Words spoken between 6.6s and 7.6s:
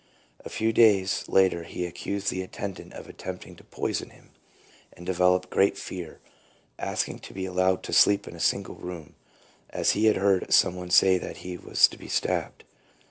asking to be